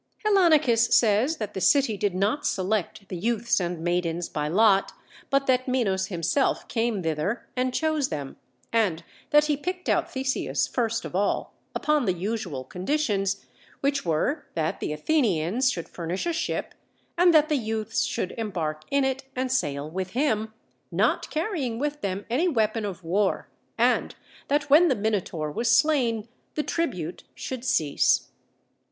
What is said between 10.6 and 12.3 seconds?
first of all, upon the